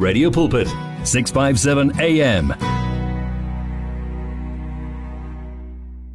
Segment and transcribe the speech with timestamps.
[0.00, 0.66] Radio Pulpit,
[1.04, 2.52] 657 AM.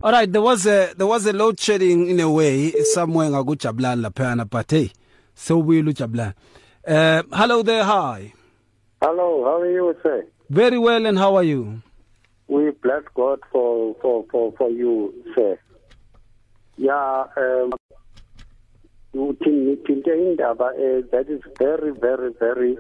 [0.02, 4.02] All right, there was a there was a load shedding in a way somewhere ngakujabulani
[4.02, 4.90] laphana but hey
[5.36, 6.34] sewubuyile ujabulani.
[6.88, 8.34] Uh hello there hi.
[9.04, 10.26] Hello, how are you, sir?
[10.50, 11.82] Very well and how are you?
[12.48, 15.60] We bless God for for for for you, sir.
[16.78, 17.72] Yeah, um
[19.16, 22.78] uthinte indaba eh, that is very very very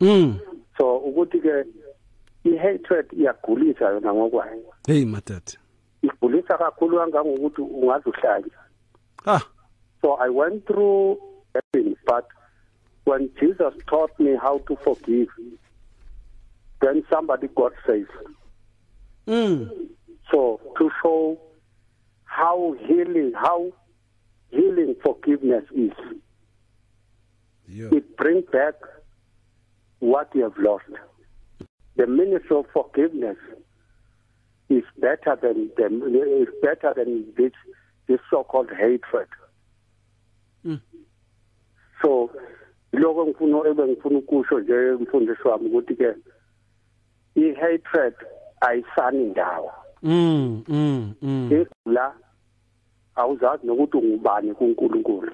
[0.00, 0.38] Mm.
[0.78, 1.64] so ukuthi ke
[2.44, 5.58] i-hatred iyagulisa yona ngokwayo Hey matata.
[6.02, 8.50] igulisa kakhulu kangangokuthi ungaze uhlanye
[9.26, 9.40] Ah,
[10.02, 11.18] so i went through
[11.54, 12.24] everything but
[13.06, 15.28] when jesus taught me how to forgive
[16.80, 18.10] then somebody got saved
[19.26, 19.68] mm.
[20.30, 21.38] so to show
[22.24, 23.70] how healing how
[24.50, 25.92] healing forgiveness is
[27.68, 27.94] Yeah.
[27.94, 28.74] it brings back
[30.02, 30.84] what you have lost
[31.96, 33.36] the ministry of forgiveness
[34.68, 36.02] is better than, than
[36.42, 37.52] is better than this
[38.08, 39.28] this so-called hatred
[40.64, 40.78] Mm.
[42.02, 42.30] so
[42.92, 46.14] lokho ngifuna ebengifuna ukusho nje mfundisi wami ukuthi ke
[47.34, 48.14] i-hatred
[48.60, 51.64] ayisani ndawo Mm, mm, mm.
[51.86, 52.14] la
[53.14, 55.32] awuzazi nokuthi ungubani kuNkulunkulu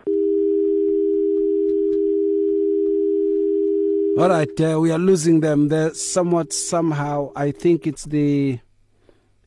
[4.19, 7.31] All right, uh, we are losing them They're somewhat somehow.
[7.37, 8.59] I think it's the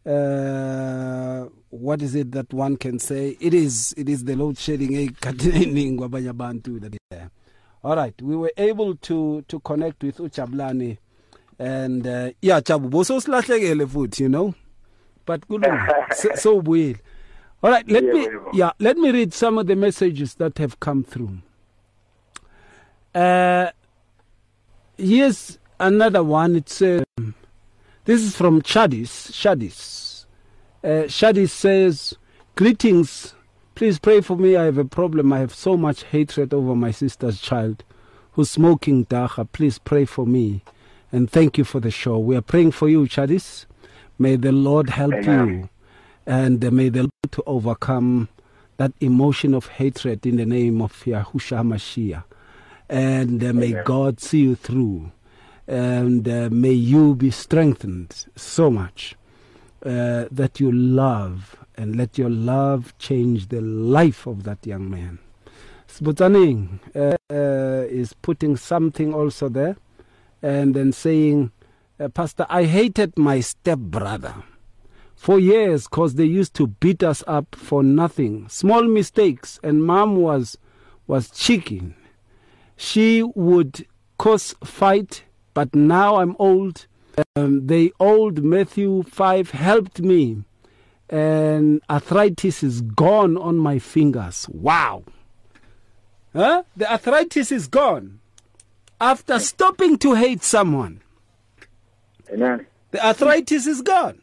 [0.05, 3.35] uh, what is it that one can say?
[3.41, 7.29] It is it is the load shedding eh, ekhathining kwabanye abantu that is there.
[7.83, 10.97] All right, we were able to to connect with uJabulani
[11.59, 14.55] and uh, yeah, Jabu boso silahlekele futhi, you know.
[15.25, 15.65] But good
[16.13, 16.97] so so ubuyile.
[17.61, 20.79] All right, let Yeah, me yeah, let me read some of the messages that have
[20.79, 21.39] come through.
[23.13, 23.71] Uh
[25.01, 26.55] Here's another one.
[26.55, 27.03] It says,
[28.05, 29.31] this is from Chadis.
[29.31, 30.25] Chadis.
[30.83, 32.13] Uh, Shadis says,
[32.55, 33.33] Greetings.
[33.73, 34.55] Please pray for me.
[34.55, 35.33] I have a problem.
[35.33, 37.83] I have so much hatred over my sister's child
[38.33, 39.51] who's smoking dagga.
[39.51, 40.63] Please pray for me.
[41.11, 42.19] And thank you for the show.
[42.19, 43.65] We are praying for you, Chadis.
[44.19, 45.47] May the Lord help Amen.
[45.47, 45.69] you.
[46.27, 48.29] And uh, may the Lord to overcome
[48.77, 52.23] that emotion of hatred in the name of Yahushua Mashiach
[52.91, 53.83] and uh, may Amen.
[53.85, 55.13] God see you through,
[55.65, 59.15] and uh, may you be strengthened so much
[59.85, 65.19] uh, that you love and let your love change the life of that young man.
[65.87, 69.77] Sputaning uh, uh, is putting something also there,
[70.41, 71.51] and then saying,
[71.97, 74.35] uh, Pastor, I hated my stepbrother
[75.15, 80.17] for years because they used to beat us up for nothing, small mistakes, and mom
[80.17, 80.57] was
[81.07, 81.95] was chicken
[82.81, 83.85] she would
[84.17, 86.87] cause fight, but now I'm old.
[87.35, 90.43] Um, the old Matthew 5 helped me,
[91.07, 94.49] and arthritis is gone on my fingers.
[94.49, 95.03] Wow.
[96.33, 96.63] Huh?
[96.75, 98.19] The arthritis is gone
[98.99, 101.01] after stopping to hate someone.
[102.33, 104.19] amen The arthritis is gone.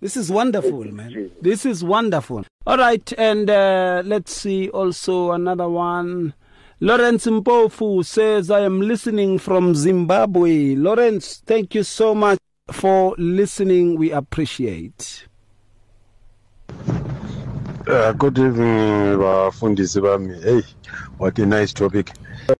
[0.00, 1.30] This is wonderful, man.
[1.42, 2.46] This is wonderful.
[2.66, 6.32] All right, and uh, let's see also another one.
[6.82, 10.74] Lawrence Mpofu says, I am listening from Zimbabwe.
[10.74, 12.38] Lawrence, thank you so much
[12.72, 13.98] for listening.
[13.98, 15.26] We appreciate.
[17.86, 20.42] Uh, good evening, bafundisi bami.
[20.42, 20.62] Hey,
[21.18, 22.12] what a nice topic.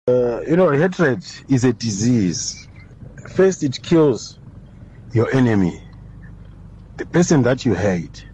[0.06, 2.68] Uh, you know, hatred is a disease.
[3.34, 4.38] First, it kills
[5.14, 5.82] your enemy,
[6.98, 8.26] the person that you hate,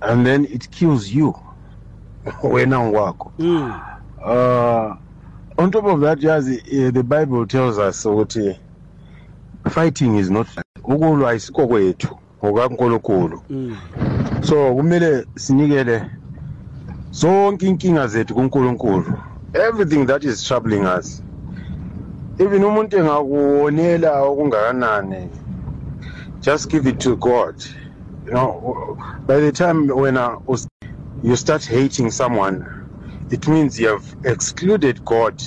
[0.00, 1.34] and then it kills you.
[2.42, 3.32] wena wako.
[4.24, 4.28] Mm.
[4.28, 4.96] Uh,
[5.58, 8.58] on top of that, yes, uh, the Bible tells us ukuthi
[9.70, 10.46] fighting is not
[10.84, 13.42] ukulwa ayisiko kwethu ngokaNkulunkulu.
[13.50, 13.76] Mm.
[14.42, 16.10] so kumele sinikele
[17.10, 19.14] zonke inkinga zethu kuNkulunkulu
[19.54, 21.22] everything that is troubling us
[22.38, 25.28] even umuntu engakuwonela okungakanani
[26.40, 27.54] just give it to God
[28.26, 30.36] you know by the time when uh,
[31.22, 32.64] you start hating someone
[33.32, 35.42] it means you have excluded God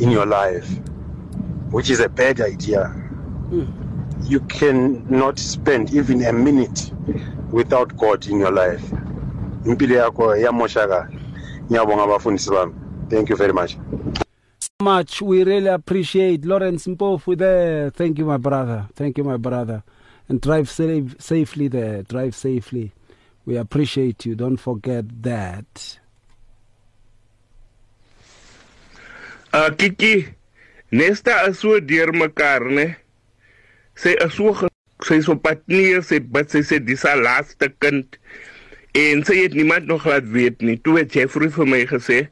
[0.00, 0.68] in your life
[1.70, 3.64] which is a bad idea hmm.
[4.22, 6.92] you cannot spend even a minute
[7.54, 8.82] without God in your life.
[9.64, 11.08] Impilo yakho yamoshakala.
[11.70, 12.74] Ngiyabonga abafundisi bami.
[13.08, 13.76] Thank you very much.
[14.60, 15.22] so much.
[15.22, 17.90] We really appreciate Lawrence Mpofu there.
[17.90, 18.88] Thank you, my brother.
[18.94, 19.82] Thank you, my brother.
[20.28, 22.02] And drive safe, safely there.
[22.02, 22.92] Drive safely.
[23.46, 24.34] We appreciate you.
[24.34, 25.98] Don't forget that.
[29.54, 30.26] Uh, Kiki,
[30.90, 32.96] Nesta is so deur mekaar, né?
[33.94, 34.50] Sy is so
[35.06, 38.18] sy is op pad neer, sy bid sy sê dis haar laaste kind.
[38.98, 40.74] En sy het niemand nog laat weet nie.
[40.82, 42.24] Toe het Jeffrey vir my gesê,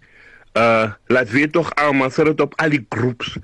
[0.58, 3.38] uh laat weet tog almal sit dit op al die groeps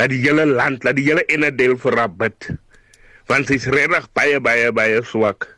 [0.00, 2.50] dat die hele land, dat die hele ene deel vir haar bid.
[3.28, 5.50] Want sy is regtig baie baie baie swak.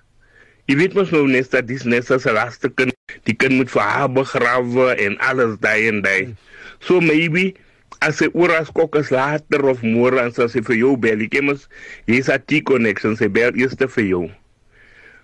[0.66, 2.98] Jy weet mos nou net dat dis net as laaste kind,
[3.30, 6.34] die kind moet vir haar begrawe en alles daai en daai.
[6.80, 7.54] So maybe
[8.00, 11.68] as 'n oras kokkes later of môre as sy vir jou bel, ek mos
[12.06, 14.30] hier's 'n T-connection, sy bel eers vir jou.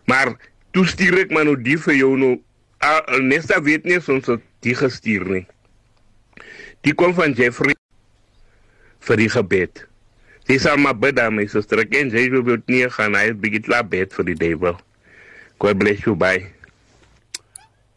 [0.07, 0.37] Maar
[0.73, 2.41] toe stuur ek maar nou die vir jou nou.
[2.85, 4.29] Uh, Nesta weet nie soms
[4.61, 5.47] die gestuur nie.
[6.85, 7.75] Die kom van Jeffrey
[9.01, 9.87] vir die gebed.
[10.47, 11.81] Dis al maar bid aan my suster.
[11.83, 14.77] Ek en jy wil nie gaan hy begin la bed vir die devil.
[15.59, 16.15] God bless you.
[16.15, 16.53] Bye.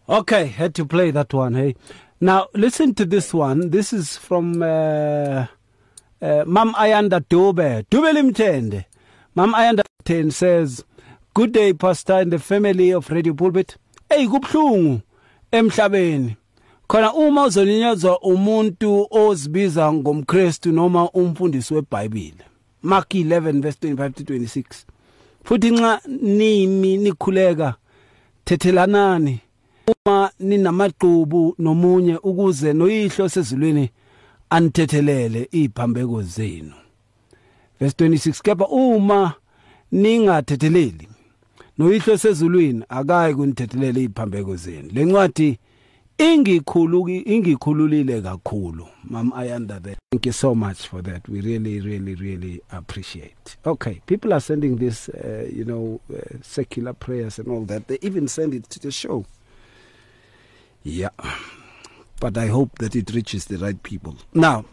[0.07, 1.53] Okay, had to play that one.
[1.53, 1.75] Hey,
[2.21, 3.69] now listen to this one.
[3.69, 5.45] This is from uh,
[6.21, 7.85] uh, Mam Ayanda Dube.
[7.89, 8.85] Dube Limtende.
[9.35, 10.83] Mam Ayanda Ten says,
[11.33, 13.77] "Good day, Pastor and the family of Radio Pulpit.
[14.09, 15.01] Hey, kubhlungu
[15.51, 16.35] emhlabeni.
[16.87, 22.43] Khona uma uzolinyazwa umuntu ozibiza ngomkristu noma umfundisi weBhayibheli.
[22.81, 24.85] Mark 11 verse 25 to 26.
[25.43, 27.73] Futhi nxa nimi nikhuleka
[28.45, 29.39] thethelanani
[29.89, 33.89] uma ninamaqhubu nomunye ukuze noyihlo sezulwini
[34.49, 36.73] anithethelele iphambeko zenu.
[37.79, 39.33] Verse 26 kepha uma
[39.91, 41.07] ningathetheleli
[41.77, 44.89] noyihlo sezulwini akayi kunithethelela iphambeko zenu.
[44.93, 45.59] Lencwadi
[46.17, 48.87] ingikhuluki ingikhululile kakhulu.
[49.03, 51.29] Mam ayanda there thank you so much for that.
[51.29, 53.57] We really really really appreciate.
[53.65, 57.87] Okay people are sending this uh, you know uh, secular prayers and all that.
[57.87, 59.25] They even send it to the show.
[60.83, 61.09] Yeah
[62.19, 64.65] but i hope that it reaches the right people now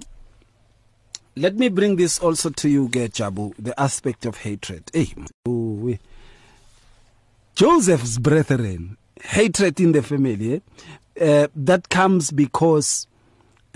[1.36, 5.12] let me bring this also to you Gechabu the aspect of hatred hey
[7.54, 10.60] Joseph's brethren hatred in the family eh?
[11.20, 13.06] uh, that comes because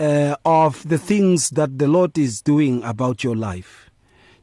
[0.01, 3.89] uh, of the things that the Lord is doing about your life.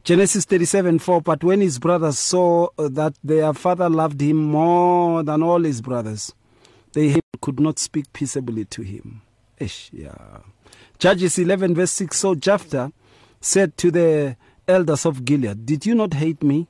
[0.04, 5.42] Genesis 37 4 But when his brothers saw that their father loved him more than
[5.42, 6.32] all his brothers,
[6.92, 7.08] they
[7.48, 9.22] could not speak peaceably to him.
[9.58, 10.40] Ish, yeah.
[10.98, 12.92] Judges 11 verse 6 So Jephthah
[13.40, 14.36] said to the
[14.66, 16.68] elders of Gilead, Did you not hate me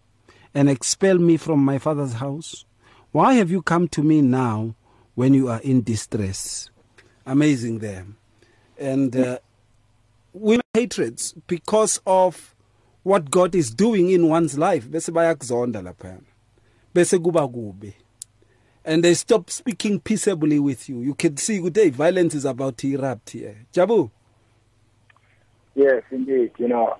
[0.54, 2.64] and expel me from my father's house?
[3.10, 4.76] Why have you come to me now
[5.18, 6.70] when you are in distress.
[7.26, 8.06] Amazing there.
[8.78, 9.40] And uh,
[10.32, 12.54] women hatreds because of
[13.02, 14.86] what God is doing in one's life.
[14.88, 15.82] Bese bayakuzonda.
[16.94, 17.96] Bese kuba kubi.
[18.88, 21.02] And they stop speaking peaceably with you.
[21.02, 23.66] You can see today violence is about to erupt here.
[23.70, 24.10] Jabu.
[25.74, 26.52] Yes, indeed.
[26.56, 26.96] You know,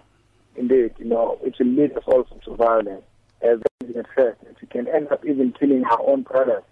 [0.54, 0.92] indeed.
[0.98, 3.04] You know, it will lead us also to violence.
[3.40, 6.62] As the said, we can end up even killing our own brothers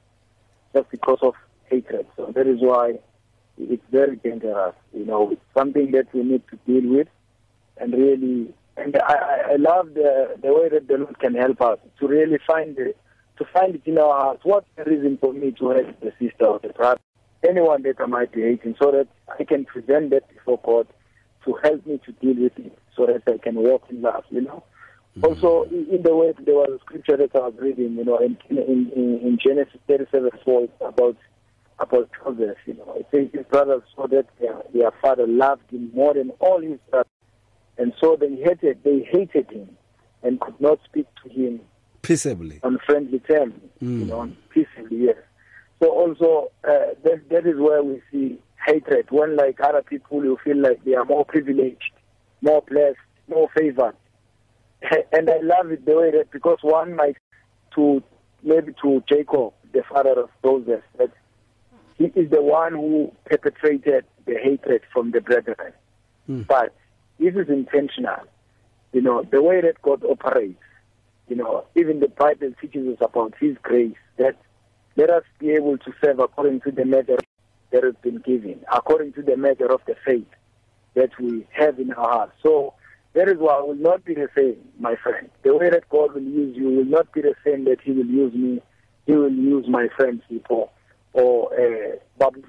[0.75, 1.33] just because of
[1.71, 2.07] hatred.
[2.15, 2.99] So that is why
[3.57, 4.75] it's very dangerous.
[4.93, 7.09] You know, it's something that we need to deal with,
[7.79, 11.79] and really, and I, I love the the way that the Lord can help us
[12.01, 12.95] to really find the,
[13.38, 14.41] to find it in our hearts.
[14.44, 17.00] What's the reason for me to hate the sister or the brother,
[17.47, 20.87] anyone that I might be hating, so that I can present that before God
[21.44, 24.25] to help me to deal with it, so that I can walk in love.
[24.31, 24.65] You know.
[25.17, 25.25] Mm-hmm.
[25.25, 28.37] Also, in the way there was a scripture that I was reading, you know, in
[28.51, 31.17] in, in Genesis 37 4 about
[31.79, 32.94] about Joseph, you know.
[32.96, 36.79] It says his brothers saw that their, their father loved him more than all his
[36.91, 37.10] brothers,
[37.79, 39.77] and so they hated they hated him
[40.22, 41.60] and could not speak to him
[42.06, 44.01] peaceably on friendly terms, mm.
[44.01, 45.06] you know, peaceably.
[45.06, 45.17] Yes.
[45.82, 50.39] So also uh, that that is where we see hatred when like other people you
[50.43, 51.93] feel like they are more privileged,
[52.43, 52.98] more blessed,
[53.29, 53.94] more favored
[55.13, 57.17] and I love it the way that because one might
[57.75, 58.03] to
[58.43, 61.10] maybe to Jacob, the father of Joseph, that
[61.98, 65.72] he is the one who perpetrated the hatred from the brethren.
[66.29, 66.46] Mm.
[66.46, 66.75] But
[67.19, 68.20] this is intentional.
[68.93, 70.63] You know, the way that God operates,
[71.29, 74.37] you know, even the Bible teaches us about his grace, that
[74.97, 77.19] let us be able to serve according to the measure
[77.73, 80.29] that has been given, according to the measure of the faith
[80.95, 82.33] that we have in our hearts.
[82.43, 82.75] So
[83.15, 85.29] that is why I will not be the same, my friend.
[85.43, 88.06] The way that God will use you will not be the same that He will
[88.06, 88.63] use me.
[89.06, 90.71] He will use my friends before
[91.13, 92.43] or uh, Babu.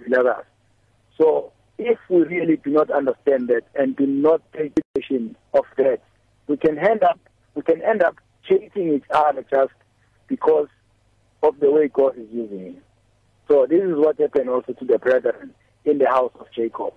[1.18, 6.02] So if we really do not understand that and do not take position of that,
[6.48, 7.20] we can end up
[7.56, 9.74] we can end up chasing each other just
[10.28, 10.68] because
[11.44, 12.84] of the way God is using it.
[13.48, 15.54] So this is what happened also to the brethren
[15.86, 16.94] in the house of Jacob.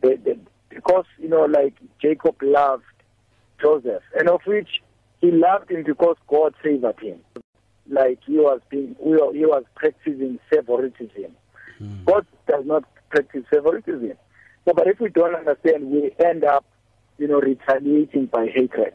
[0.00, 0.38] The, the,
[0.68, 2.84] because you know, like Jacob loved
[3.60, 4.68] Joseph, and of which
[5.20, 7.20] he loved him because God favored him.
[7.88, 11.36] Like he was being, he was practicing favoritism.
[11.80, 12.04] Mm.
[12.04, 14.12] God does not practice favoritism.
[14.64, 16.64] So, but if we don't understand, we end up,
[17.18, 18.94] you know, retaliating by hatred.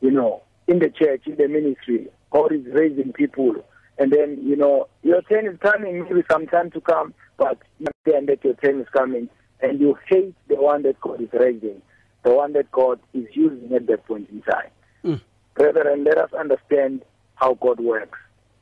[0.00, 3.54] You know, in the church, in the ministry, God is raising people,
[3.98, 7.86] and then you know your turn is coming, maybe some time to come, but you
[8.06, 9.28] understand that your turn is coming,
[9.60, 11.80] and you hate the one that God is raising,
[12.24, 14.70] the one that God is using at that point in time.
[15.04, 15.20] Mm.
[15.54, 17.02] Brethren, let us understand
[17.36, 18.18] how God works,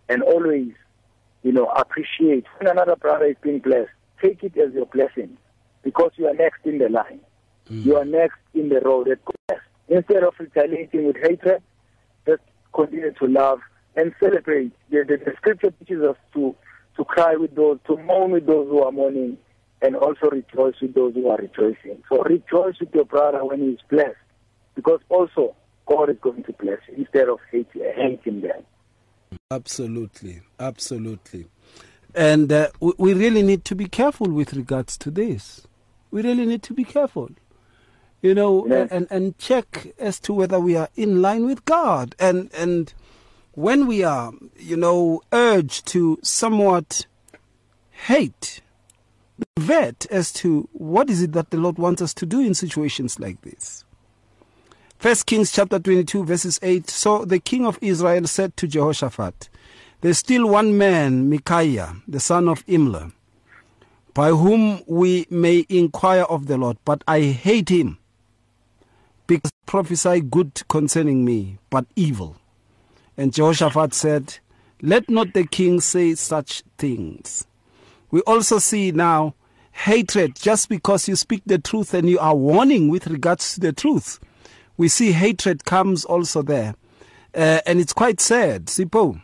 [0.09, 0.73] and always,
[1.43, 3.91] you know, appreciate when another brother is being blessed.
[4.21, 5.37] Take it as your blessing,
[5.83, 7.21] because you are next in the line.
[7.71, 7.85] Mm.
[7.85, 9.59] You are next in the road that God
[9.93, 11.63] Instead of retaliating with hatred,
[12.75, 13.61] continue to love
[13.97, 14.73] and celebrate.
[14.91, 16.55] The, the, the scripture teaches us to
[16.97, 19.39] to cry with those, to mourn with those who are mourning,
[19.81, 22.03] and also rejoice with those who are rejoicing.
[22.09, 24.17] So rejoice with your brother when he is blessed,
[24.75, 28.63] because also God is going to bless you instead of hate, hating them.
[29.51, 31.47] Absolutely, absolutely.
[32.15, 35.67] And uh, we really need to be careful with regards to this.
[36.11, 37.31] We really need to be careful,
[38.23, 38.89] you know, yes.
[38.91, 42.15] and, and check as to whether we are in line with God.
[42.19, 42.95] And, and
[43.53, 47.07] when we are, you know, urged to somewhat
[47.91, 48.61] hate,
[49.59, 53.19] vet as to what is it that the Lord wants us to do in situations
[53.19, 53.85] like this.
[54.99, 56.89] First Kings chapter 22 verses 8.
[56.89, 59.49] So the king of Israel said to Jehoshaphat,
[60.01, 63.13] There's still one man, Micaiah, the son of Imlah,
[64.15, 67.99] by whom we may inquire of the Lord, but I hate him,
[69.27, 72.37] because prophesy good concerning me, but evil.
[73.17, 74.39] And Jehoshaphat said,
[74.81, 77.47] Let not the king say such things.
[78.11, 79.35] We also see now
[79.73, 83.73] hatred just because you speak the truth and you are warning with regards to the
[83.73, 84.19] truth
[84.77, 86.75] we see hatred comes also there.
[87.35, 88.67] Uh, and it's quite sad.
[88.67, 89.21] Sipho.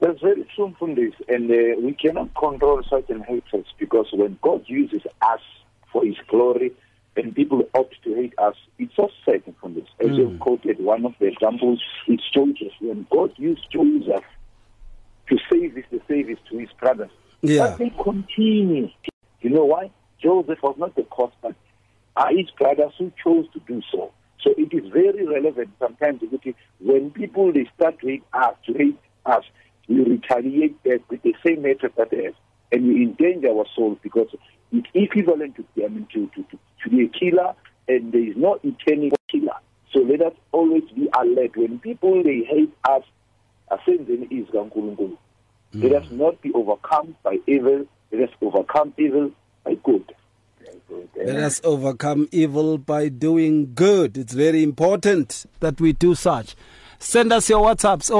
[0.00, 1.14] That's very true from this.
[1.28, 5.40] And uh, we cannot control certain hatreds because when God uses us
[5.92, 6.72] for his glory
[7.16, 9.86] and people opt to hate us, it's so sad from this.
[10.00, 10.16] As mm.
[10.16, 12.72] you quoted, one of the examples is Joseph.
[12.80, 14.24] When God used Joseph
[15.28, 17.10] to save his, the save to his brothers.
[17.42, 17.68] Yeah.
[17.68, 18.90] But they continue.
[19.40, 19.90] You know why?
[20.22, 21.54] Joseph was not the cause, but
[22.16, 24.12] are his brothers who chose to do so.
[24.42, 26.20] So it is very relevant sometimes
[26.80, 29.44] when people they start to hate us, to hate us,
[29.88, 32.34] we retaliate back with the same hatred that they have,
[32.74, 34.26] and we endanger our souls because
[34.72, 37.54] it's equivalent to I mean, to, to, to, to be a killer,
[37.86, 39.54] and there is no eternal killer.
[39.92, 43.04] So let us always be alert when people they hate us.
[43.70, 45.16] Ascending is mm.
[45.72, 47.86] Let us not be overcome by evil.
[48.10, 49.30] Let us overcome evil
[49.64, 50.12] by good.
[51.16, 54.18] Let us overcome evil by doing good.
[54.18, 56.56] It's very important that we do such.
[56.98, 58.10] Send us your WhatsApps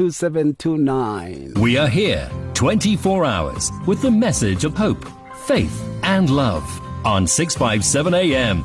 [0.00, 1.58] 0826522729.
[1.58, 5.04] We are here 24 hours with the message of hope,
[5.46, 6.64] faith, and love
[7.04, 8.64] on 657 AM.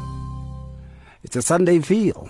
[1.24, 2.30] It's a Sunday feel.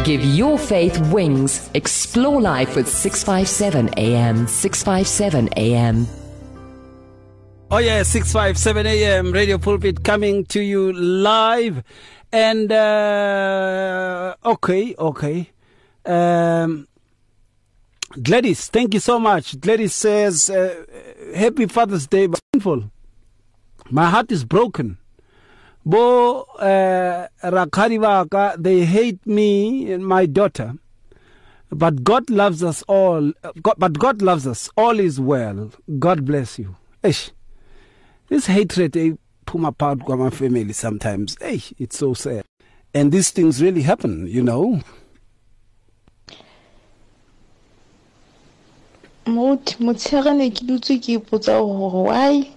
[0.05, 1.71] Give your faith wings.
[1.73, 4.47] Explore life with 657 AM.
[4.47, 6.07] 657 AM.
[7.75, 11.83] Oh, yeah, 657 AM, Radio Pulpit coming to you live.
[12.31, 15.51] And, uh, okay, okay.
[16.05, 16.87] Um,
[18.23, 19.59] Gladys, thank you so much.
[19.59, 20.85] Gladys says, uh,
[21.35, 22.91] Happy Father's Day, painful.
[23.91, 24.99] My heart is broken.
[25.87, 30.75] Bo, uh, Rakari they hate me and my daughter.
[31.71, 33.33] But God loves us all.
[33.79, 34.69] But God loves us.
[34.77, 35.71] All is well.
[35.99, 36.77] God bless you.
[38.33, 39.13] This hatred eh,
[39.47, 41.37] ephuma apart my family sometimes.
[41.39, 42.45] Hey it's so sad.
[42.95, 44.81] And these things really happen you know.
[49.27, 52.49] Mot motshega ne ke dutse ke ipotsa gore why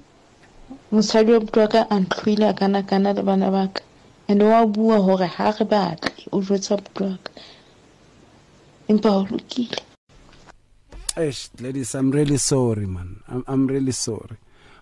[0.93, 3.83] mosadi wa butu wa ka a ntlhoile a kana-kana le bana ba ka?
[4.29, 7.31] And wa bua gore ga re batle o jwetsa butu wa ka.
[8.87, 9.81] Empa o lokile.
[11.61, 13.21] Ladies, I'm really sorry, man.
[13.29, 14.37] I'm, I'm really sorry.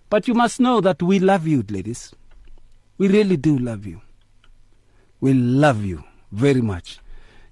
[0.10, 2.13] But you must know that we love you, ladies.
[2.98, 4.01] We really do love you.
[5.19, 7.00] We love you very much.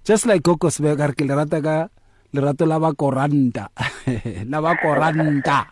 [0.03, 1.87] Just like Coco Sbegar, ke le rata ka
[2.33, 3.69] lerato la ba koranta.
[4.49, 5.67] la ba koranta.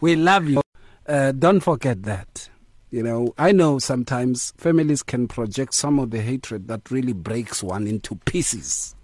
[0.00, 0.62] we love you.
[1.06, 2.48] Uh, don't forget that.
[2.90, 7.62] You know, I know sometimes families can project some of the hatred that really breaks
[7.62, 8.96] one into pieces.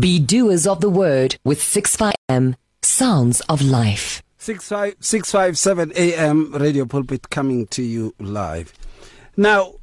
[0.00, 4.20] Be doers of the word with 6FM Sounds of Life.
[4.42, 8.72] 657 AM Radio Pulpit coming to you live.
[9.36, 9.74] Now,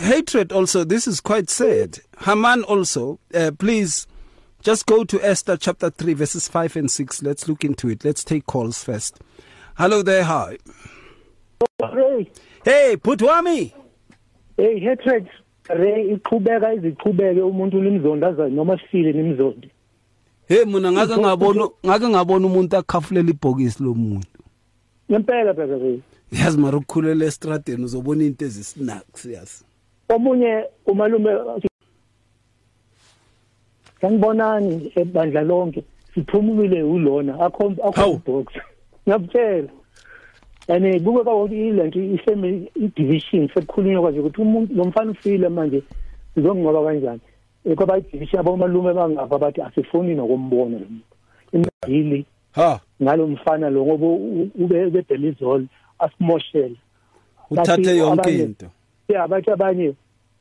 [0.00, 2.00] hatred also, this is quite sad.
[2.24, 4.08] Haman also, uh, please
[4.60, 7.22] just go to Esther chapter 3, verses 5 and 6.
[7.22, 8.04] Let's look into it.
[8.04, 9.20] Let's take calls first.
[9.78, 10.58] Hello there, hi.
[11.92, 12.28] Ray,
[12.64, 13.72] Hey, Putwami.
[14.56, 15.28] hey hatred
[15.68, 19.70] Ray iqhubeka iziqhubeke umuntu ulimzondaza noma sifile nimzondi.
[20.48, 24.40] Hey mina ngake ngabona ngake ngabona umuntu akhafulela ibhokisi lomuntu.
[25.10, 26.00] Ngempela phela Ray.
[26.32, 29.64] Yazi mara ukukhulela estradeni uzobona into ezisnacks yazi.
[30.08, 31.30] Omunye umalume
[34.00, 35.82] Sangibonani ebandla lonke
[36.14, 38.46] siphumulile ulona akho akho box.
[39.02, 39.68] Ngiyakutshela.
[40.68, 45.82] Yani buke ka ukuthi ilento ifamily i-division sekukhulunywa kwaje ukuthi umuntu lo mfana ufile manje
[46.34, 47.20] sizongoba kanjani.
[47.66, 51.14] Ekhoba i-division abomalume bangapha bathi asifuni nokumbona lo muntu.
[51.52, 54.06] Imdili Ha, ngalo mfana lo ngoba
[54.64, 55.66] ube bedelizol
[55.98, 56.76] asimoshela.
[57.50, 58.66] uthathe yonke into.
[59.08, 59.94] Yeah, bathi abanye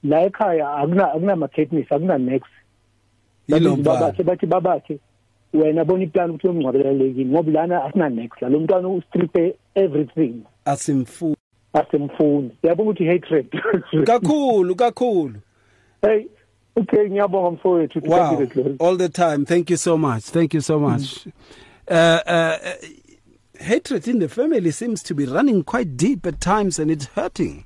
[0.03, 2.49] la ekhaya akuna akuna mechanics akuna next.
[3.47, 4.99] Yilo Bathi babakhe
[5.53, 11.35] wena bona iplan ukuthi umngcwabelelekini ngoba lana asina next la lo mntwana ustripe everything Asimfu.
[11.73, 13.47] asemfundi yabona ukuthi hatred
[14.05, 15.35] Kakhulu, kakhulu.
[16.01, 16.25] hey
[16.75, 18.35] okay ngiyabonga mfowethu Wow.
[18.37, 18.75] be the glory.
[18.79, 19.45] All the time.
[19.45, 20.23] Thank you so much.
[20.23, 21.27] Thank you so much.
[21.87, 22.73] Uh, uh, uh,
[23.59, 27.65] hatred in the family seems to be running quite deep at times and it's hurting.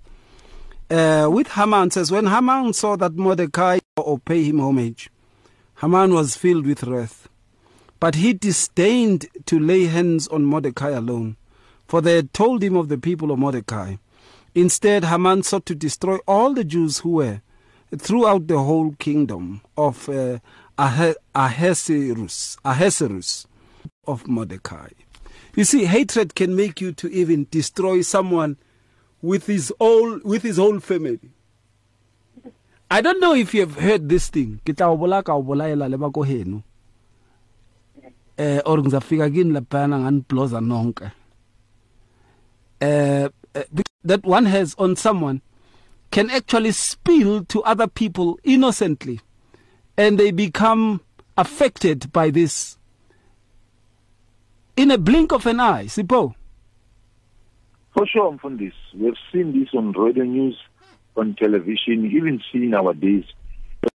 [0.91, 5.10] Uh, with Haman says, when Haman saw that Mordecai or pay him homage,
[5.82, 7.28] Haman was filled with wrath.
[8.00, 11.36] But he disdained to lay hands on Mordecai alone,
[11.88, 13.95] for they had told him of the people of Mordecai.
[14.56, 17.41] Instead, Haman sought to destroy all the Jews who were
[17.97, 20.39] throughout the whole kingdom of uh,
[20.78, 22.58] Ahasuerus,
[24.08, 24.89] of Mordecai.
[25.56, 28.58] You see, hatred can make you to even destroy someone
[29.21, 31.19] with his whole with his whole family.
[32.91, 34.62] I don't know if you have heard this thing.
[34.65, 36.63] Ke tla o bolaya ka o bolaela le ko heno.
[38.38, 39.30] Eh or ngizafika.
[42.82, 43.63] Uh, uh,
[44.06, 45.41] that one has on someone
[46.12, 49.19] can actually spill to other people innocently
[49.98, 51.02] and they become
[51.38, 52.78] affected by this
[54.76, 56.34] in a blink of an eye Sipho
[57.93, 58.74] For sure, Mfundis.
[58.95, 60.56] We've seen this on radio news,
[61.17, 63.26] on television, even seen nowadays.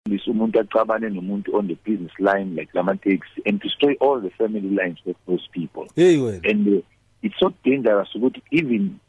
[0.05, 4.61] This umuntu axabane nomuntu on the business line like Lamatex and destroy all the family
[4.61, 5.87] lines with those people.
[5.95, 6.81] hey wena And uh,
[7.21, 8.99] it's so dangerous ukuthi even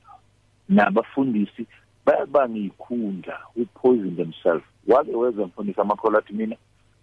[0.70, 1.66] nabafundisi
[2.06, 4.64] bayabanga ikhundla who poison themselves.
[4.86, 6.56] Wake weza mfundisi amakhola athi mina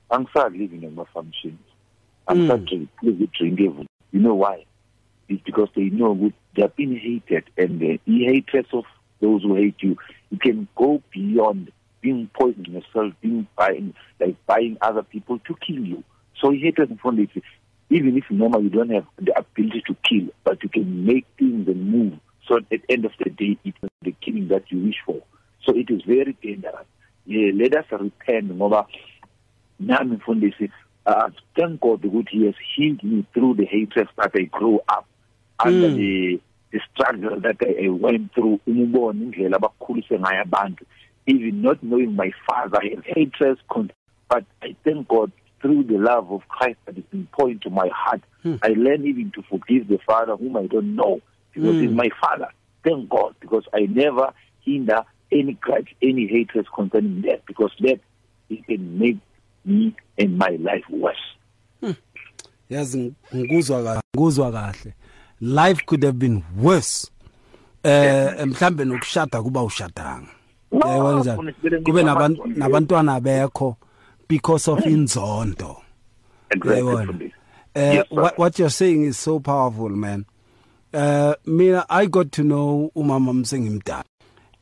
[0.10, 1.60] angisadli even ngama-functions.
[2.28, 3.32] Angisadrink, please mm.
[3.32, 3.88] drink every.
[4.12, 4.66] You know why?
[5.28, 8.86] It's because they know good, they have been hated and the hatred of
[9.22, 9.98] those who hate you,
[10.30, 15.80] you can go beyond being poisoning yourself, being buying, like buying other people to kill
[15.86, 16.04] you.
[16.42, 17.42] So hatred in front of you,
[17.90, 21.68] even if normally you don't have the ability to kill, but you can make things
[21.68, 22.20] and move.
[22.52, 25.22] So at the end of the day, it's the killing that you wish for.
[25.66, 26.86] So it is very dangerous.
[27.26, 28.86] Yeah, let us repent, ngoba
[29.80, 30.70] nami mfundisi
[31.06, 35.06] uh, thank God ukuthi he has healed me through the hatred that I grew up
[35.66, 35.96] under Mm.
[35.96, 36.40] the
[36.72, 40.84] the struggle that I, I went through umubone indlela abakhulise ngayo abantu
[41.28, 43.58] even not knowing my father and hatred
[44.30, 47.90] but I thank God through the love of Christ that has been poured into my
[47.94, 48.56] heart Hmm.
[48.64, 51.22] I learned even to forgive the father whom I don't know
[51.54, 51.82] because Hmm.
[51.82, 52.48] he's my father.
[52.84, 58.00] Thank God because I never hinder any grudge any hatred concerning that because that
[58.50, 59.18] it can make
[59.66, 61.26] me and my life worse.
[62.70, 64.94] Yazi ngikuzwa kahle ngikuzwa kahle.
[65.42, 67.12] Life could have been worse.
[67.84, 70.28] Eh mhlambe nokushada kuba ushadanga
[70.86, 73.76] yayibona njani kube nabantu nabantwana bekho
[74.30, 75.78] because of inzondo.
[76.66, 77.32] Yayibona?
[77.74, 78.22] Eh Yes, sir.
[78.22, 80.26] what, what you're saying is so powerful man.
[80.94, 84.04] Uh mina i got to know umama msengimdala.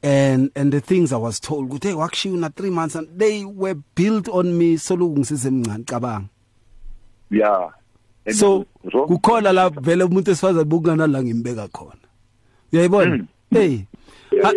[0.01, 3.45] And and the things i was told ukuthi hey wakushiya una 3 months and they
[3.45, 6.25] were built on me soloku ngisisemncane cabanga.
[7.31, 7.69] Yeah.
[8.25, 8.65] And so
[9.07, 11.95] kukhona la vele umuntu esifazane bokungana la ngimbeka khona.
[12.73, 13.25] Uyayibona?
[13.51, 13.79] Hey.
[14.43, 14.53] Ha-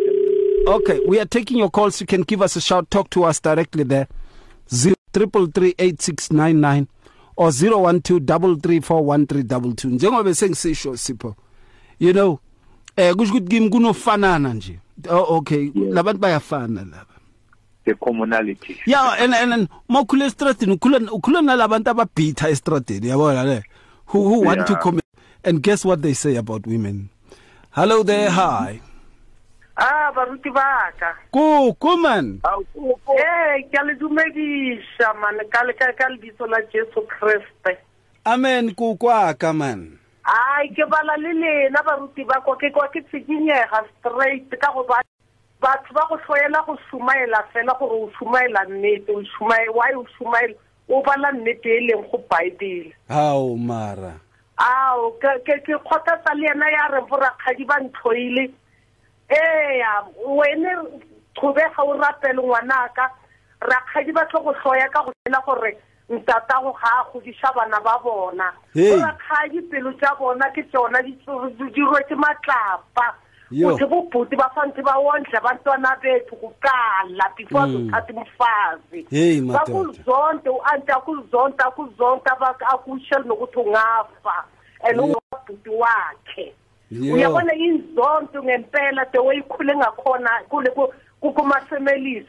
[0.67, 2.01] okay we are taking your calls.
[2.01, 4.07] You can give us a shout talk to us directly there.
[4.71, 6.87] 03338699
[7.37, 11.35] or 0123341322 njengoba sengisisho sipho
[12.03, 12.41] you know
[12.97, 14.79] eh kusho ukuthi kimi kunofanana nje.
[15.09, 15.71] Oh okay.
[15.75, 17.07] Labantu bayafana laba
[17.85, 18.79] the commonality.
[18.87, 23.63] Yeah and and, and mokhula estradini ukhula ukhula nalabantu ababhitha estradini yabona le?
[24.07, 24.81] Who who want to Yeah.
[24.83, 25.01] come
[25.45, 27.09] and guess what they say about women?
[27.71, 28.81] Hello there hi.
[29.77, 31.15] Ah, baruti ba ka.
[31.33, 35.41] ku kuman Eh, ke a le dumedisa man.
[35.51, 37.79] Ka le ka ka lebitso la Jesu Kriste.
[38.27, 43.03] amen ku kwaka man Ai ke bala le lena baruti ba ko ke kwa ke
[43.11, 45.03] tshikinyega straight ka go ba
[45.61, 50.07] batho ba go tlhoela go sumaela fela gore o sumaela nnete o sumaela why o
[50.19, 50.55] sumaela
[50.89, 52.93] o bala nnete e leng go Bible.
[53.09, 54.15] how mara
[54.59, 58.51] ao ke ke kgothatsa le yena ya re borakgadi ba nthoile
[59.27, 60.71] eya wene
[61.35, 63.11] thobega o rapele ngwanaka
[63.61, 65.75] rakgadi ba tlo go tlhoya ka go fela gore
[66.13, 68.53] ntatago ga a godisa bana ba bona.
[68.75, 71.13] Gorakga dipelo tsa bona ke tsona di
[71.75, 73.15] dirwetse matlapa.
[73.53, 79.01] Ukuthi bobhuti bafante bawondle abantwana bethu kuqala before zithatha umfazi
[79.53, 82.31] bakuzonke u-anti akuzonke akuzonke
[82.73, 84.45] akusheli nokuthi ungafa.
[84.85, 86.55] And ungabhuti wakhe.
[86.91, 90.31] Uyabona inzonto ngempela the wayikhule ngakhona
[91.21, 92.27] kuma-families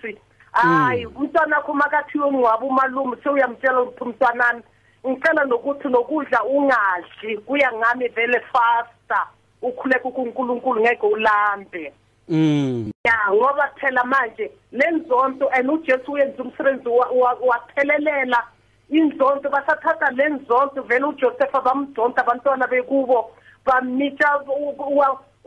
[0.53, 4.61] hayi umntwana akho makathiwe ngwaba umalume sewuyamtshela ukuthi umntwanami
[5.07, 9.27] ngicela nokuthi nokudla ungadli kuya ngami vele faster
[9.61, 11.93] ukhuleka kunkulunkulu ngeke ulambe
[12.29, 18.43] mm ya ngoba phela manje lenzonto and uJesu uyenza umsebenzi wa- wa- waphelelela
[18.89, 23.31] inzonto basathatha lenzonto vele uJoseph bamdonta abantwana bekubo
[23.65, 24.39] bamitsha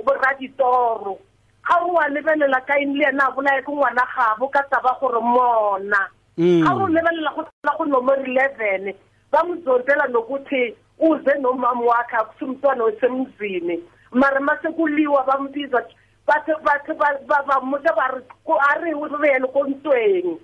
[0.07, 1.19] uraditoro
[1.69, 5.21] ga o wa lebelela kaini le yena a bolaya ke ngwana gabo ka taba gore
[5.21, 6.09] mona.
[6.39, 6.63] Mm.
[6.65, 8.95] ga o lebelela go tsela go nomoro eleven
[9.33, 15.83] bamzontela nokuthi uze nomama wakhe akusumntwana wesemzini mara masekuliwa bambiza
[16.27, 20.39] bathi bathi ba- ba- bamuta bari ku- ari riyele kontweni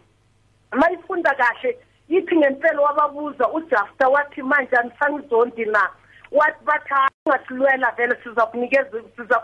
[0.73, 5.89] mayifunda kahle ithi ngempela wababuza ujafta wathi manje anisangizondi na?
[6.33, 6.95] Wathi bathi
[7.27, 9.39] ungasilwela vele siza kunikeza siza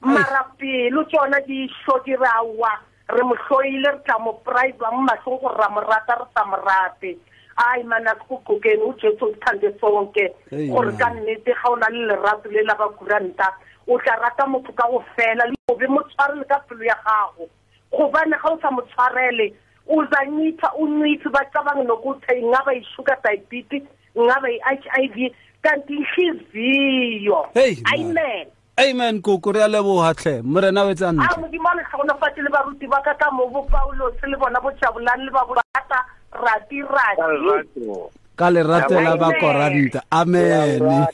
[0.00, 2.70] kunikeza ili- lifa mara pele tsona di sho di rawa
[3.08, 6.44] re mo hloile re tla mo priva mo mahlong gore ra mo rata re sa
[6.44, 7.16] mo rate.
[7.56, 10.30] Ai mana ke kokeni ujesu o thande sonke.
[10.50, 10.96] Hey, gore man.
[10.98, 13.48] ka nnete ga o na le lerato le la ba kuranta
[13.88, 16.94] o tla rata motho ka go fela le o be mo tshwarele ka pelo ya
[17.04, 17.48] gago.
[17.90, 19.54] Gobane ga o sa mo tshwarele
[19.88, 23.82] uzanyitha uncithe bacabange nokuthi ingaba yi-sugar diabetes
[24.14, 28.46] ingaba yi-h i v kanti inhliziyo Hey, man.
[28.78, 31.82] Amen amen kuku re a leboga tlhe morena o etsa a ntle modimo a le
[31.82, 35.44] tlhogonofatse le baruti ba ka ka mo bo paulos le bona bo jabolane le ba
[35.48, 35.98] borata
[36.32, 38.18] rati rati.
[38.38, 38.94] Ka lerato.
[38.94, 40.02] La ba koranta.
[40.12, 40.78] Amen.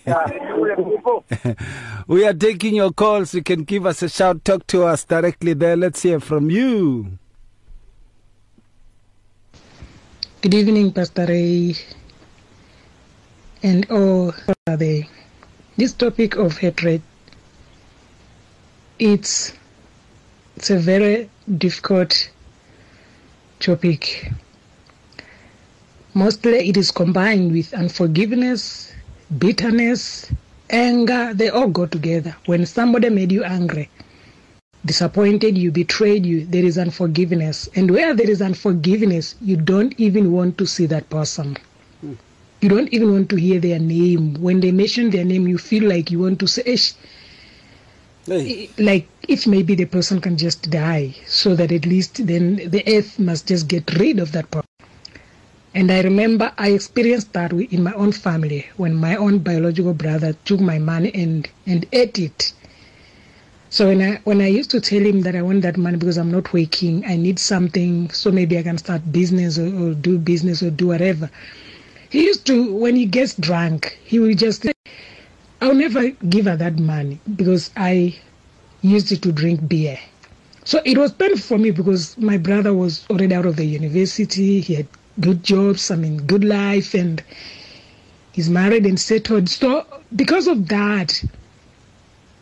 [2.06, 3.32] we are taking your calls.
[3.32, 4.44] You can give us a shout.
[4.44, 5.74] Talk to us directly there.
[5.74, 7.16] Let's hear from you.
[10.42, 11.76] Good evening, Pastor Ray,
[13.62, 14.34] and all
[14.66, 15.04] are there.
[15.78, 17.00] This topic of hatred,
[18.98, 19.52] it's
[20.56, 21.28] it's a very
[21.58, 22.30] difficult
[23.58, 24.30] topic.
[26.14, 28.92] Mostly, it is combined with unforgiveness,
[29.38, 30.30] bitterness,
[30.70, 31.34] anger.
[31.34, 32.36] They all go together.
[32.46, 33.90] When somebody made you angry,
[34.86, 37.68] disappointed you, betrayed you, there is unforgiveness.
[37.74, 41.56] And where there is unforgiveness, you don't even want to see that person.
[42.00, 42.12] Hmm.
[42.60, 44.34] You don't even want to hear their name.
[44.34, 46.76] When they mention their name, you feel like you want to say.
[48.26, 53.18] Like if maybe the person can just die so that at least then the earth
[53.18, 54.68] must just get rid of that person.
[55.74, 60.34] And I remember I experienced that in my own family when my own biological brother
[60.44, 62.52] took my money and, and ate it.
[63.70, 66.16] So when I when I used to tell him that I want that money because
[66.16, 70.16] I'm not working, I need something so maybe I can start business or, or do
[70.16, 71.28] business or do whatever.
[72.08, 74.64] He used to when he gets drunk, he will just
[75.64, 78.14] I'll never give her that money because I
[78.82, 79.98] used it to drink beer.
[80.62, 84.60] So it was painful for me because my brother was already out of the university.
[84.60, 84.88] He had
[85.20, 87.24] good jobs, I mean, good life, and
[88.32, 89.48] he's married and settled.
[89.48, 91.24] So because of that,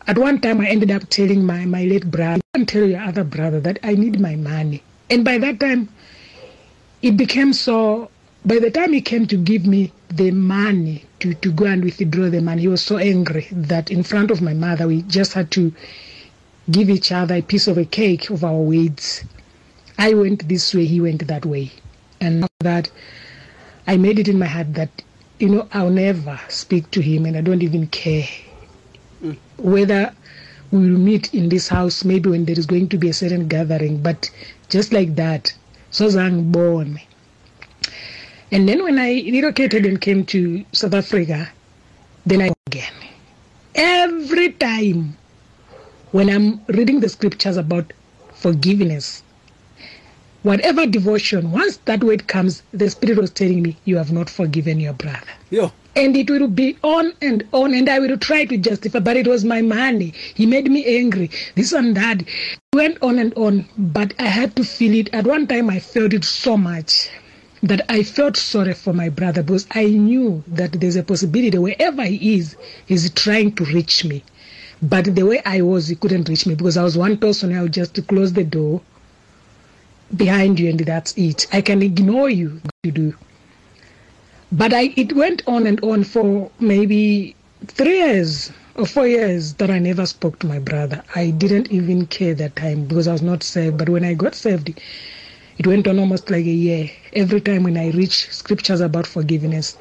[0.08, 3.22] at one time, I ended up telling my, my late brother, and tell your other
[3.22, 4.82] brother that I need my money.
[5.10, 5.88] And by that time,
[7.02, 8.10] it became so.
[8.44, 12.28] By the time he came to give me the money to, to go and withdraw
[12.28, 15.52] the money, he was so angry that in front of my mother, we just had
[15.52, 15.72] to
[16.70, 19.22] give each other a piece of a cake of our weights.
[19.98, 21.70] I went this way, he went that way.
[22.20, 22.90] And that,
[23.86, 24.90] I made it in my heart that,
[25.38, 28.26] you know, I'll never speak to him and I don't even care
[29.58, 30.12] whether
[30.72, 33.46] we will meet in this house maybe when there is going to be a certain
[33.46, 34.28] gathering but
[34.68, 35.52] just like that
[35.92, 36.10] so
[36.42, 36.98] born
[38.52, 41.48] and then when i relocated and came to south africa
[42.24, 42.92] then i again.
[43.74, 45.16] Every time
[46.12, 47.92] when i'm reading the scriptures about
[48.34, 49.22] forgiveness
[50.42, 54.80] whatever devotion once that word comes the spirit was telling me you have not forgiven
[54.80, 55.34] your brother.
[55.50, 55.70] Yeah.
[55.94, 59.26] And it will be on and on and i will try to justify but it
[59.26, 60.14] was my money.
[60.34, 61.30] He made me angry.
[61.54, 62.22] This and that.
[62.22, 65.12] It went on and on but i had to feel it.
[65.12, 67.10] At one time i felt it so much
[67.62, 72.04] that i felt sorry for my brother because i knew that there's a possibility wherever
[72.04, 74.22] he is he's trying to reach me
[74.82, 77.62] but the way i was he couldn't reach me because i was one person i
[77.62, 78.80] would just close the door
[80.16, 83.14] behind you and that's it i can ignore you to do
[84.52, 87.34] but I, it went on and on for maybe
[87.68, 91.02] three years or four years that I never spoke to my brother.
[91.14, 93.78] I didn't even care that time because I was not saved.
[93.78, 94.78] But when I got saved,
[95.58, 96.90] it went on almost like a year.
[97.12, 99.76] Every time when I reach scriptures about forgiveness,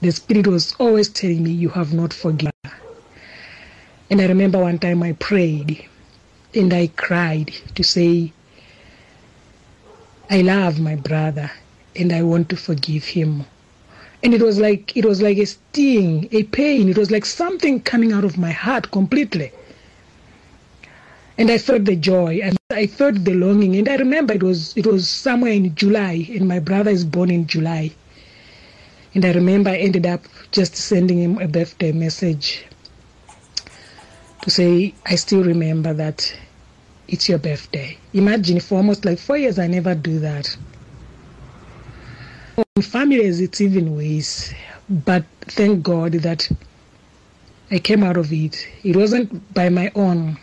[0.00, 2.52] the Spirit was always telling me, You have not forgiven.
[4.10, 5.84] And I remember one time I prayed
[6.54, 8.32] and I cried to say,
[10.30, 11.50] I love my brother
[11.94, 13.44] and I want to forgive him
[14.22, 17.80] and it was like it was like a sting a pain it was like something
[17.80, 19.52] coming out of my heart completely
[21.38, 23.76] and i felt the joy and i felt the longing.
[23.76, 27.30] And i remember it was it was somewhere in july and my brother is born
[27.30, 27.92] in july.
[29.14, 32.64] And i remember i ended up just sending him a birthday message
[34.42, 36.34] to say i still remember that
[37.08, 37.96] it's your birthday.
[38.14, 40.56] Imagine for almost like four years i never do that.
[42.76, 44.52] In families, it's even worse,
[44.88, 46.48] But thank God that
[47.70, 48.66] I came out of it.
[48.82, 50.38] It wasn't by my own.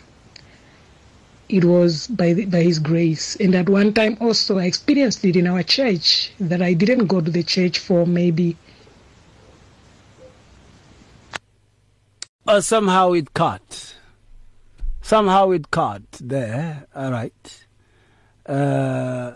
[1.48, 3.36] It was by the, by His grace.
[3.36, 7.20] And at one time also, I experienced it in our church that I didn't go
[7.20, 8.56] to the church for maybe.
[12.46, 13.94] Uh, somehow it cut.
[15.02, 16.86] Somehow it cut there.
[16.94, 17.66] All right.
[18.46, 19.32] Uh,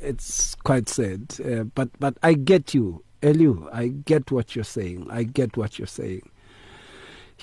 [0.00, 1.34] it's quite sad.
[1.44, 3.68] Uh, but but I get you, Eliu.
[3.72, 5.06] I get what you're saying.
[5.10, 6.28] I get what you're saying.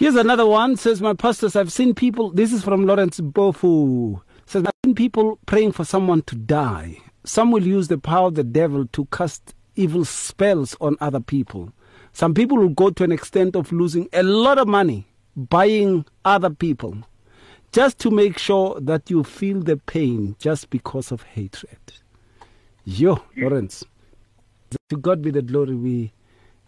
[0.01, 0.77] Here's another one.
[0.77, 2.31] Says my pastors, I've seen people.
[2.31, 4.19] This is from Lawrence Mpofu.
[4.47, 6.97] Says I've seen people praying for someone to die.
[7.23, 11.71] Some will use the power of the devil to cast evil spells on other people.
[12.13, 16.49] Some people will go to an extent of losing a lot of money buying other
[16.49, 16.97] people
[17.71, 21.77] just to make sure that you feel the pain just because of hatred.
[22.85, 23.83] Yo, Lawrence.
[24.89, 25.75] To God be the glory.
[25.75, 26.13] We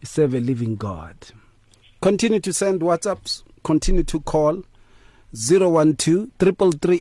[0.03, 1.15] serve a living God.
[2.03, 3.43] Continue to send WhatsApps.
[3.63, 4.63] Continue to call
[5.33, 6.99] 012 333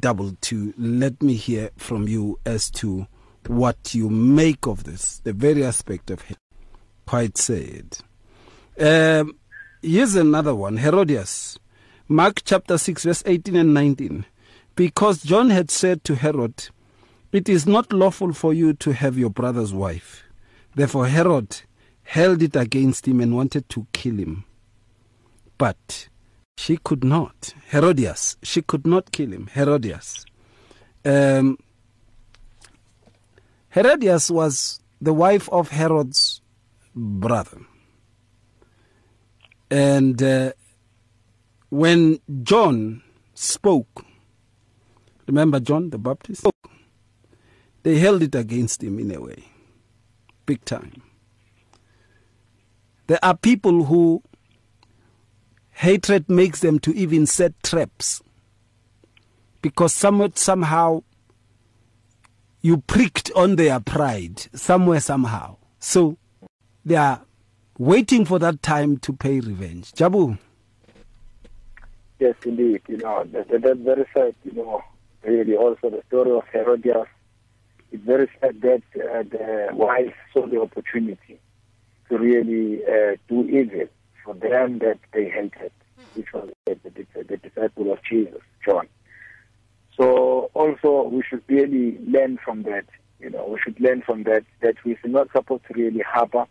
[0.00, 3.06] 012 Let me hear from you as to
[3.46, 6.38] what you make of this, the very aspect of it.
[7.06, 7.98] Quite sad.
[8.80, 9.36] Um,
[9.80, 11.56] here's another one Herodias.
[12.08, 14.24] Mark chapter 6, verse 18 and 19.
[14.74, 16.70] Because John had said to Herod,
[17.36, 20.24] It is not lawful for you to have your brother's wife.
[20.74, 21.60] Therefore, Herod
[22.02, 24.44] held it against him and wanted to kill him.
[25.58, 26.08] But
[26.56, 27.52] she could not.
[27.70, 29.50] Herodias, she could not kill him.
[29.52, 30.24] Herodias.
[31.04, 31.58] Um,
[33.68, 36.40] Herodias was the wife of Herod's
[36.94, 37.60] brother.
[39.70, 40.52] And uh,
[41.68, 43.02] when John
[43.34, 44.06] spoke,
[45.26, 46.46] remember John the Baptist?
[47.86, 49.44] They held it against him in a way,
[50.44, 51.02] big time.
[53.06, 54.24] There are people who
[55.70, 58.20] hatred makes them to even set traps
[59.62, 61.04] because somewhat somehow
[62.60, 65.56] you pricked on their pride somewhere somehow.
[65.78, 66.18] So
[66.84, 67.22] they are
[67.78, 69.92] waiting for that time to pay revenge.
[69.92, 70.36] Jabu.
[72.18, 72.82] Yes, indeed.
[72.88, 74.82] You know, that, that very sad, you know,
[75.22, 77.06] really also the story of Herodias.
[77.92, 81.38] It's very sad that uh, the wife saw the opportunity
[82.08, 83.88] to really uh, do evil
[84.24, 85.72] for them that they hated,
[86.14, 88.88] which was the, the, the disciple of Jesus, John.
[89.96, 92.84] So also we should really learn from that.
[93.18, 96.46] You know, we should learn from that that we're not supposed to really harbor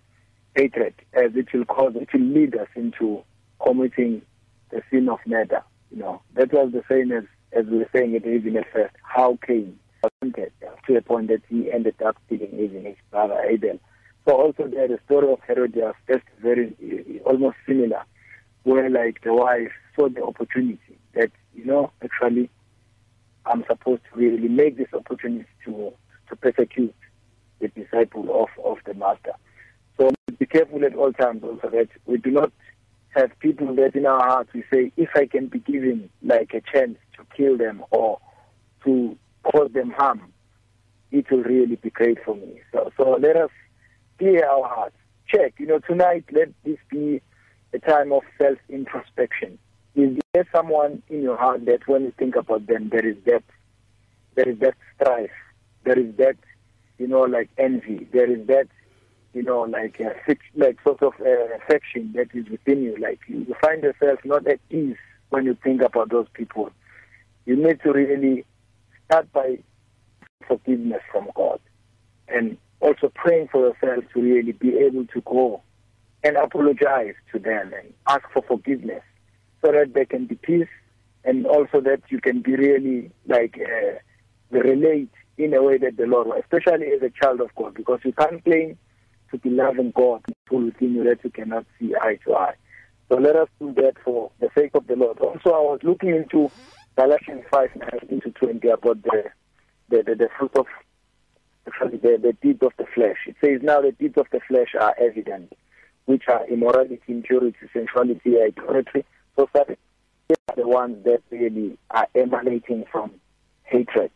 [0.56, 3.22] hatred, as it will cause, it will lead us into
[3.64, 4.22] committing
[4.72, 5.62] the sin of murder.
[5.92, 8.96] You know, that was the same as as we were saying it even at first.
[9.04, 9.80] How Cain
[10.22, 13.80] to the point that he ended up killing even his brother Abel.
[14.28, 18.04] So also there, the story of Herodias just very almost similar,
[18.64, 22.50] where like the wife saw the opportunity that you know actually
[23.46, 25.94] I'm supposed to really make this opportunity to
[26.30, 26.96] to persecute
[27.60, 29.34] the disciple of of the master.
[29.98, 32.52] So be careful at all times also that we do not
[33.16, 36.62] have people that in our hearts we say, if I can be given like a
[36.62, 38.20] chance to kill them or
[38.84, 39.18] to
[39.52, 40.34] cause them harm,
[41.12, 42.62] it will really be great for me.
[42.72, 43.52] So, so let us
[44.18, 44.96] clear our hearts.
[45.28, 47.22] Check, you know, tonight let this be
[47.74, 49.58] a time of self introspection.
[49.96, 53.44] Is there someone in your heart that when you think about them, there is that,
[54.36, 55.32] there is that strife,
[55.84, 56.36] there is that,
[56.98, 58.68] you know, like envy, there is that
[59.36, 60.16] you know, like a
[60.56, 62.96] like sort of uh, affection that is within you.
[62.98, 64.96] Like you find yourself not at ease
[65.30, 66.72] when you think about those people.
[67.46, 68.46] You need to really
[69.06, 69.58] start by
[70.48, 71.60] forgiveness from God,
[72.28, 75.62] and also praying for yourself to really be able to go
[76.24, 79.04] and apologize to them and ask for forgiveness,
[79.64, 80.68] so that there can be peace,
[81.24, 83.98] and also that you can be really like uh,
[84.50, 88.14] relate in a way that the Lord, especially as a child of God, because you
[88.14, 88.78] can't claim
[89.32, 92.56] to be loving God full within you that you cannot see eye to eye.
[93.10, 95.20] So let us do that for the sake of the Lord.
[95.20, 96.50] Also, I was looking into
[96.96, 97.70] Galatians 5,
[98.10, 99.24] 19 to 20 about the,
[99.90, 100.66] the, the, the fruit of
[101.68, 103.18] actually the, the deeds of the flesh.
[103.28, 105.54] It says now the deeds of the flesh are evident,
[106.06, 109.06] which are immorality, impurity, sensuality, idolatry.
[109.36, 113.12] So that they are the ones that really are emanating from
[113.64, 114.12] hatred,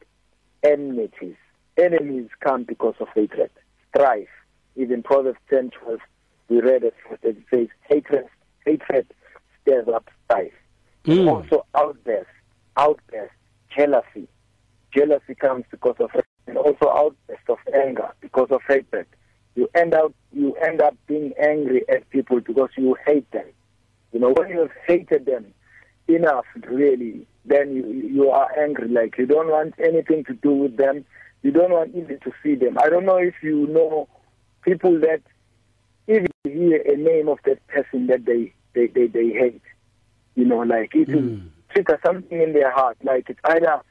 [0.63, 1.35] enmities.
[1.77, 3.51] Enemies come because of hatred,
[3.89, 4.27] strife,
[4.75, 5.99] even Proverbs 10, 12,
[6.49, 8.25] we read it, it says, hatred,
[8.65, 9.07] hatred
[9.61, 10.53] stirs up strife.
[11.05, 11.29] Mm.
[11.29, 12.29] Also outburst,
[12.79, 13.33] outburst,
[13.75, 14.27] jealousy.
[14.95, 16.09] Jealousy comes because of
[16.47, 19.05] and also outburst of anger because of hatred.
[19.55, 23.45] You end up you end up being angry at people because you hate them.
[24.11, 25.53] You know, when you have hated them
[26.07, 28.87] enough really, then you you are angry.
[28.87, 31.05] Like you don't want anything to do with them.
[31.43, 32.77] You don't want even to see them.
[32.83, 34.07] I don't know if you know
[34.63, 35.21] people that
[36.07, 39.61] even hear a name of that person that they they they, they hate,
[40.35, 41.49] you know, like it mm.
[41.71, 42.97] Trigger something in their heart.
[43.03, 43.81] Like it's either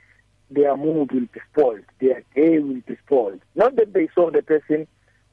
[0.50, 3.40] their mood will be spoiled, their day will be spoiled.
[3.54, 4.86] Not that they saw the person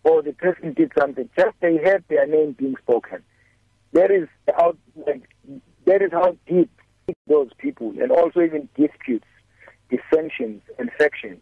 [0.04, 3.24] or the person did something, just they heard their name being spoken.
[3.94, 4.28] That is
[4.58, 4.76] how
[5.08, 5.28] like
[5.86, 6.70] that is how deep
[7.28, 9.28] those people and also even disputes,
[9.90, 11.42] dissensions, and factions.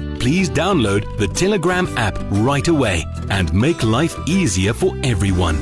[0.21, 5.57] Please download the Telegram app right away and make life easier for everyone.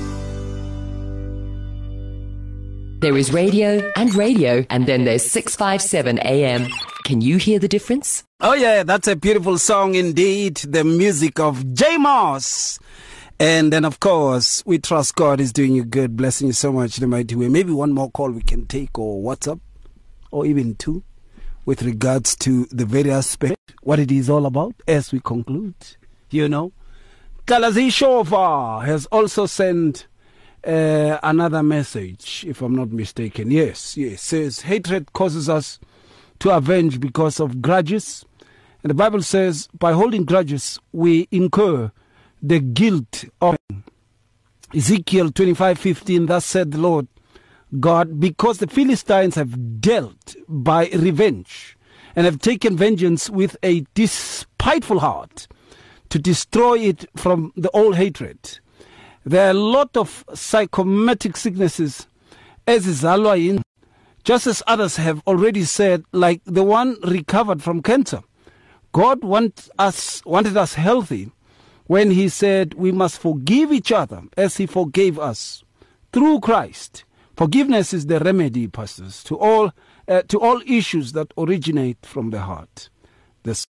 [2.99, 6.67] There is radio and radio, and then there's 657 AM.
[7.05, 8.25] Can you hear the difference?
[8.41, 10.57] Oh, yeah, that's a beautiful song indeed.
[10.57, 12.79] The music of J Moss.
[13.39, 16.97] And then, of course, we trust God is doing you good, blessing you so much
[16.97, 17.47] in the mighty way.
[17.47, 19.61] Maybe one more call we can take, or WhatsApp,
[20.31, 21.01] or even two,
[21.65, 25.75] with regards to the very aspect, what it is all about as we conclude.
[26.29, 26.71] You know,
[27.45, 30.07] Kalazi Shova has also sent
[30.65, 33.51] uh, another message, if I'm not mistaken.
[33.51, 34.21] Yes, yes.
[34.21, 35.79] Says hatred causes us
[36.39, 38.25] to avenge because of grudges.
[38.83, 41.91] And the Bible says, by holding grudges, we incur
[42.41, 43.57] the guilt of
[44.73, 47.07] Ezekiel 25:15 thus said the Lord
[47.79, 51.77] God because the Philistines have dealt by revenge
[52.15, 55.47] and have taken vengeance with a despiteful heart
[56.09, 58.59] to destroy it from the old hatred
[59.25, 62.07] there are a lot of psychomatic sicknesses
[62.65, 63.61] as is in
[64.23, 68.21] just as others have already said like the one recovered from cancer
[68.91, 71.31] god want us wanted us healthy
[71.89, 75.63] when he said we must forgive each other as he forgave us
[76.13, 77.03] through Christ.
[77.39, 79.71] Forgiveness is the remedy, pastors, to all
[80.09, 82.89] uh, to all issues that originate from the heart.
[83.43, 83.65] This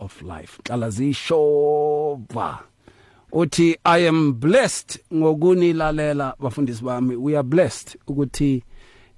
[0.00, 0.58] of life.
[0.64, 2.64] Kalazishova.
[3.32, 7.16] Uthi I am blessed ngokunilalela bafundisi bami.
[7.16, 8.64] We are blessed ukuthi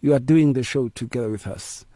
[0.03, 1.87] you are doing the show together with us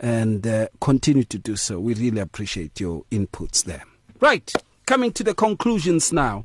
[0.00, 1.80] and uh, continue to do so.
[1.80, 3.84] We really appreciate your inputs there.
[4.20, 4.52] Right
[4.84, 6.44] coming to the conclusions now.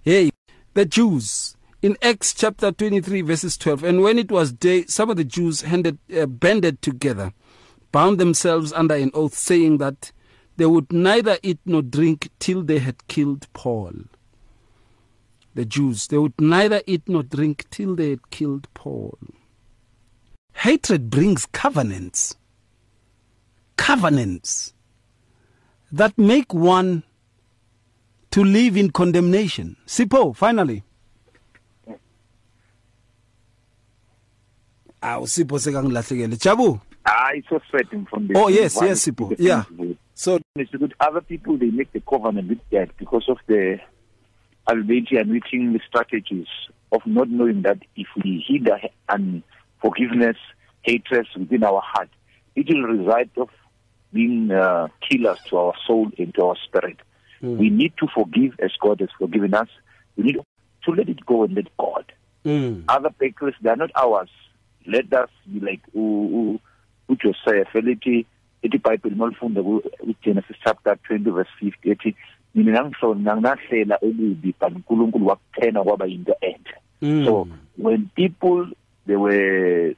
[0.00, 0.30] Hey,
[0.72, 3.84] the Jews in Acts chapter 23, verses 12.
[3.84, 7.32] And when it was day, some of the Jews handed, uh, banded together,
[7.92, 10.12] bound themselves under an oath, saying that
[10.56, 13.92] they would neither eat nor drink till they had killed Paul.
[15.54, 19.18] The Jews, they would neither eat nor drink till they had killed Paul.
[20.54, 22.36] Hatred brings covenants.
[23.76, 24.74] Covenants
[25.92, 27.04] that make one
[28.32, 29.76] to live in condemnation.
[29.86, 30.82] Sipho, finally.
[35.02, 36.36] Aw Sipho sekangilahlekele.
[36.36, 36.80] Jabu.
[37.04, 37.60] hayi so
[38.10, 39.34] from the Oh yes, yes Sipho.
[39.38, 39.64] Yeah.
[40.14, 43.78] So it's good other people they make the covenant with that because of the
[44.68, 46.48] Albanian reaching the strategies
[46.92, 48.44] of not knowing that if we
[49.08, 49.42] and
[49.80, 50.36] forgiveness,
[50.82, 52.08] hatred within our heart,
[52.56, 53.48] it will result of
[54.12, 56.98] being uh, killers to our soul and to our spirit.
[57.40, 59.68] We need to forgive as God has forgiven us.
[60.16, 60.36] We need
[60.84, 62.12] to let it go and let God.
[62.44, 62.84] Mm.
[62.88, 64.30] Other papers, they are not ours.
[64.88, 66.60] Let us be like u- u-
[67.08, 68.26] uJosiah felithi
[68.62, 69.82] ethi iBhayibheli malifunda ku
[70.24, 72.16] Genesis chapter 20 verse 50 ethi
[72.54, 76.78] mina ngangihlona ngahlela okubi but uNkulunkulu wakuthena kwaba into enhle.
[77.02, 77.24] Mm.
[77.24, 78.66] So when people
[79.06, 79.94] they were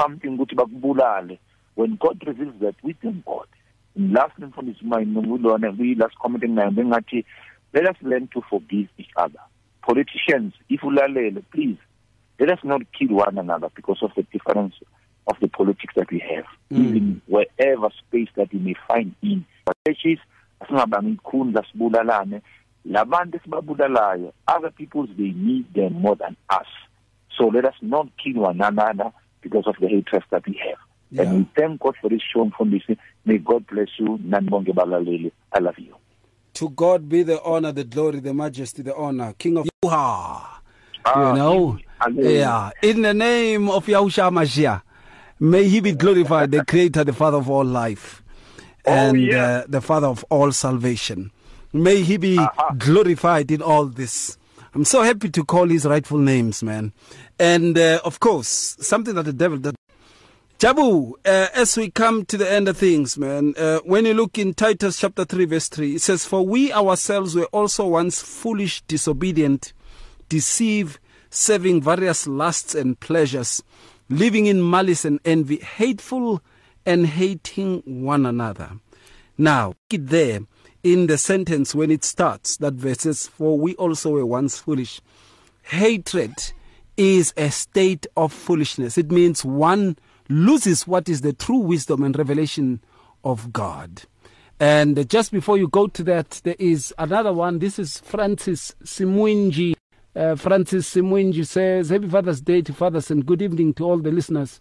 [0.00, 1.38] something ukuthi bakubulale
[1.74, 3.48] when God reveals that we thank God.
[3.96, 7.24] Last mfundisi mine ngulona we last comment enginayo bengathi
[7.72, 9.40] let us learn to forgive each other.
[9.82, 11.78] Politicians if ulalele please
[12.38, 14.74] let us not kill one another because of the difference
[15.26, 16.86] of the politics that we have Mm.
[16.86, 19.44] even wherever space that we may find in.
[19.66, 20.18] But churches
[20.60, 22.40] asingabanga ikhundla sibulalane
[22.84, 26.66] labantu esibabulalayo other peoples they need them more than us.
[27.38, 29.12] So let us not kill one another
[29.42, 30.78] because of the hatred that we have.
[31.18, 34.18] And we thank God for this show mfundisi may God bless you.
[34.24, 35.94] Nani bonke balaleli i love you.
[36.54, 40.46] To God be the honor, the glory, the majesty, the honor, King of Yuha.
[41.06, 41.32] Ah, you.
[41.34, 42.72] know, hallelujah.
[42.82, 42.88] yeah.
[42.90, 44.82] In the name of Yahushua Mashiach,
[45.40, 48.22] may He be glorified, the Creator, the Father of all life,
[48.84, 51.30] and uh, the Father of all salvation.
[51.72, 52.38] May He be
[52.78, 54.38] glorified in all this.
[54.74, 56.92] I'm so happy to call his rightful names, man.
[57.38, 59.74] And uh, of course, something that the devil does.
[60.58, 64.36] Jabu, uh, as we come to the end of things, man, uh, when you look
[64.36, 68.82] in Titus chapter 3, verse 3, it says, For we ourselves were also once foolish,
[68.82, 69.72] disobedient,
[70.28, 70.98] deceive,
[71.34, 73.62] serving various lusts and pleasures,
[74.08, 76.40] living in malice and envy, hateful
[76.86, 78.70] and hating one another.
[79.36, 80.40] Now, it there
[80.84, 85.00] in the sentence when it starts, that verse For we also were once foolish.
[85.62, 86.52] Hatred
[86.96, 88.96] is a state of foolishness.
[88.96, 89.96] It means one
[90.28, 92.80] loses what is the true wisdom and revelation
[93.24, 94.02] of God.
[94.60, 97.58] And just before you go to that, there is another one.
[97.58, 99.74] This is Francis Simwinji.
[100.16, 104.12] Uh, Francis Simwinji says, Happy Father's Day to fathers and good evening to all the
[104.12, 104.60] listeners.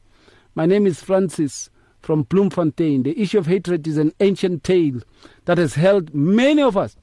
[0.56, 1.70] My name is Francis
[2.02, 3.04] from Bloemfontein.
[3.04, 5.02] The issue of hatred is an ancient tale
[5.46, 6.96] that has held many of us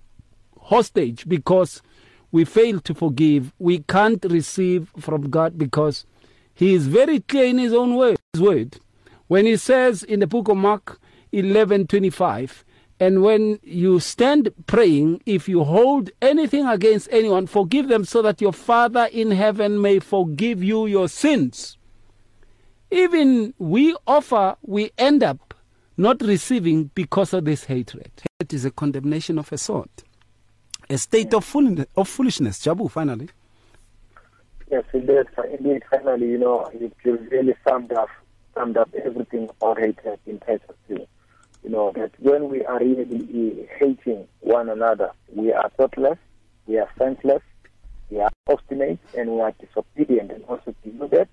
[0.62, 1.80] hostage because
[2.32, 3.52] we fail to forgive.
[3.60, 6.04] We can't receive from God because
[6.52, 8.18] He is very clear in His own word.
[8.32, 8.78] His word.
[9.28, 11.00] When He says in the book of Mark
[11.32, 12.64] 11:25,
[13.00, 18.42] and when you stand praying, if you hold anything against anyone, forgive them so that
[18.42, 21.78] your Father in heaven may forgive you your sins.
[22.90, 25.54] Even we offer, we end up
[25.96, 28.10] not receiving because of this hatred.
[28.38, 30.04] It is a condemnation of a sort,
[30.90, 32.58] a state of, fool- of foolishness.
[32.58, 33.30] Jabu, finally.
[34.70, 35.24] Yes, indeed.
[35.58, 38.08] Indeed, finally, you know, you you really summed up,
[38.54, 41.06] summed up everything about hatred in Titus 2.
[41.62, 46.18] You know, that when we are really hating one another, we are thoughtless,
[46.66, 47.42] we are senseless,
[48.10, 51.28] we are obstinate, and we are disobedient and also deluded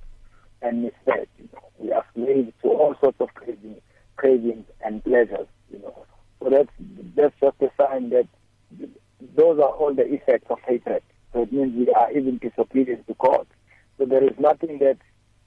[0.62, 1.28] and misled.
[1.40, 3.82] You know, we are slaves to all sorts of cravings,
[4.18, 5.48] cravings and pleasures.
[5.72, 6.06] You know,
[6.42, 6.70] so that's
[7.16, 8.28] that's just a sign that
[9.36, 11.04] those are all the effects of hatred.
[11.34, 13.48] So it means we are even disobedient to God.
[13.98, 14.98] So there is nothing that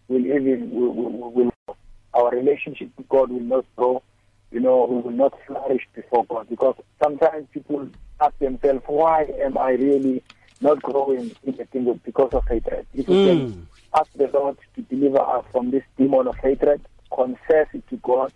[0.09, 1.77] will even will, will, will
[2.15, 4.03] our relationship to God will not grow.
[4.51, 7.89] You know, we will not flourish before God because sometimes people
[8.21, 10.23] ask themselves, why am I really
[10.61, 12.87] not growing in the kingdom because of hatred?
[12.93, 13.61] If we can hmm.
[13.95, 16.81] ask the Lord to deliver us from this demon of hatred,
[17.15, 18.33] confess it to God,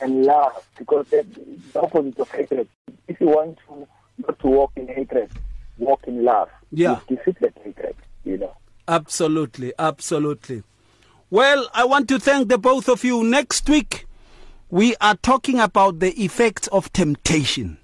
[0.00, 1.28] and love, because that's
[1.72, 2.68] the opposite of hatred.
[3.08, 3.86] If you want to
[4.26, 5.30] not to walk in hatred,
[5.78, 6.48] walk in love.
[6.72, 7.00] Yeah.
[7.08, 8.56] You defeat that hatred, you know.
[8.86, 10.62] Absolutely, absolutely.
[11.30, 13.22] Well, I want to thank the both of you.
[13.22, 14.06] Next week,
[14.70, 17.78] we are talking about the effects of temptation.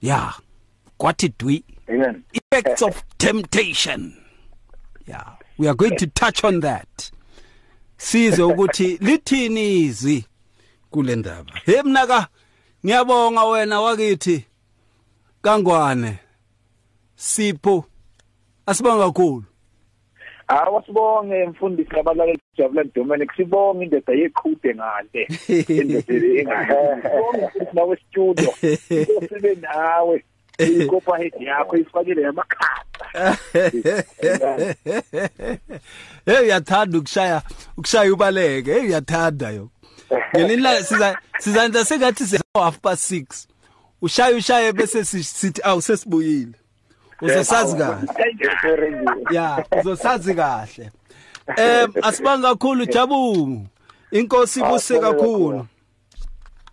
[0.00, 0.32] Yeah.
[0.98, 1.64] What did we?
[1.88, 2.24] Amen.
[2.32, 4.16] Effects of temptation.
[5.06, 5.34] Yeah.
[5.58, 7.10] We are going to touch on that.
[7.98, 10.24] Size ukuthi lithini izwi
[10.90, 11.60] kule ndaba.
[11.64, 12.28] Hey mnaka
[12.84, 14.44] ngiyabonga wena wakithi
[15.42, 16.18] kangwane
[17.16, 17.84] Sipho
[18.66, 19.44] asibonga kakhulu.
[20.48, 25.28] Hawa sibonge mfundisi nabalaleli Jabulan Dominic sibonge indoda yeqhude ngale.
[25.80, 28.52] Indoda engahebonge nawe studio
[29.28, 30.24] sibe nawe.
[30.58, 32.76] Ikopa head yakho ifakile yamakhatha
[36.26, 37.42] Hey uyathanda ukushaya
[37.76, 38.72] ukushaya ubaleke.
[38.72, 39.70] Hey uyathanda yo.
[40.36, 43.46] Ngelinla siza sizanza sengathi se half past 6
[44.02, 46.52] ushaya ushaye bese sithi awu sesibuyile.
[47.22, 48.96] Uzosazi kahle
[49.30, 50.90] ya uzosazi kahle
[51.56, 53.60] em asibanga kakhulu jabu
[54.10, 55.66] inkosi ibuse kakhulu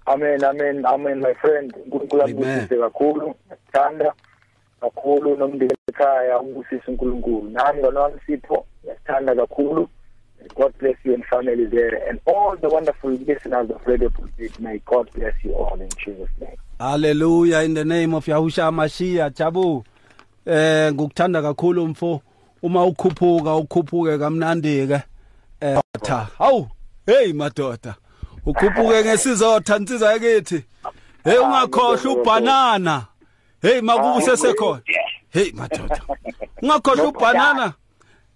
[0.05, 1.73] Amen, amen, amen, my friend.
[1.85, 3.35] uNkulunkulu ambusise kakhulu.
[3.45, 4.13] Ngiyakthanda
[4.81, 7.49] kakhulu nomndeni ekhaya umbusise uNkulunkulu.
[7.49, 9.87] Nami ngona wami Sipho, ngiyakthanda kakhulu.
[10.55, 14.59] God bless you and family there and all the wonderful listeners of Radio Pulpit.
[14.59, 16.57] May God bless you all in Jesus name.
[16.79, 19.85] Hallelujah in the name of Yahusha Mashiach Jabu
[20.45, 22.21] eh ngukuthanda kakhulu mfo.
[22.61, 25.01] Uma ukhuphuka ukhuphuke kamnandi ke.
[25.61, 26.67] Eh tha hawu
[27.05, 27.95] hey madoda.
[28.45, 30.63] Ukhuphuke ngesizotha insizwa yakithi.
[31.23, 33.05] Hey ungakhohlwa ubanana
[33.61, 34.81] hey makubu sesekhona
[35.29, 36.01] hey madoda.
[36.61, 37.73] Ungakhohlwa ubanana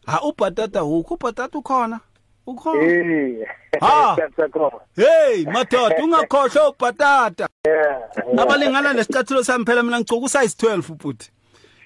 [0.06, 2.00] ha ubhatata ukho ubhatata ukhona.
[2.48, 2.84] Ukhona.
[2.84, 3.48] Eh.
[3.82, 4.18] Ha.
[4.36, 4.80] Siyakhona.
[4.96, 7.50] hey madoda ungakhohlwa ubhatata.
[7.66, 8.42] Yeah.
[8.42, 11.32] abalingana lesicathulo sami phela mina ngigcoka usize 12 ubuthi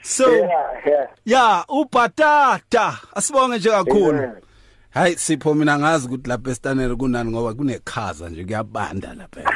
[0.01, 0.47] so Yeah,
[0.87, 1.07] yeah.
[1.25, 2.97] ya ubhatata.
[3.15, 4.17] Asibonge nje kakhulu.
[4.17, 4.31] Amen.
[4.91, 9.41] hayi sipho mina ngazi ukuthi lapha estanele kunani ngoba kunekhaza nje kuyabanda lapha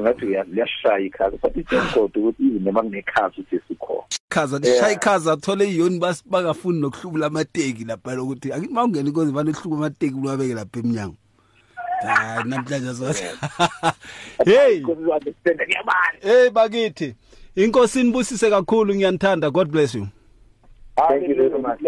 [0.00, 4.02] ngathi liyashaya ikhaza but ijengoda ukuthi even noma kunekhaza ukuthi sikhona.
[4.30, 9.76] Ikhaza lishaya ikhaza athole iyoni bangafuni nokuhlubula amateki lapha lokuthi akithi mawungena inkozi vane uhluba
[9.76, 11.16] amateki ulwabeke lapha emnyango.
[12.02, 13.24] Hayi namhlanje sothi
[14.44, 14.82] hey!
[16.20, 17.14] Hey bakithi.
[17.56, 20.08] Inkosi nibusise kakhulu ngiyanithanda god bless you
[20.96, 21.78] Thank you very much.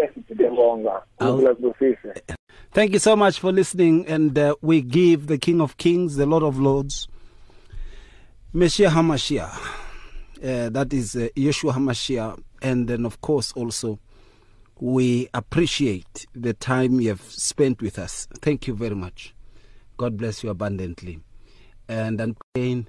[2.71, 4.05] Thank you so much for listening.
[4.05, 7.07] And uh, we give the King of Kings, the Lord of Lords,
[8.53, 9.57] Messiah HaMashiach.
[10.37, 12.39] Uh, that is uh, Yeshua HaMashiach.
[12.61, 13.97] And then, of course, also,
[14.79, 18.27] we appreciate the time you have spent with us.
[18.41, 19.33] Thank you very much.
[19.97, 21.19] God bless you abundantly.
[21.87, 22.87] And i again,